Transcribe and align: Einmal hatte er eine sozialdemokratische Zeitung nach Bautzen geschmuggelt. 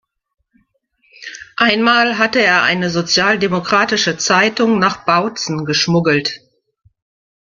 Einmal 1.57 2.17
hatte 2.17 2.41
er 2.41 2.63
eine 2.63 2.89
sozialdemokratische 2.89 4.17
Zeitung 4.17 4.79
nach 4.79 5.05
Bautzen 5.05 5.63
geschmuggelt. 5.63 6.39